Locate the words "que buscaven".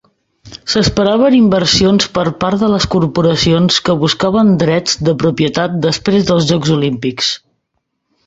3.89-4.49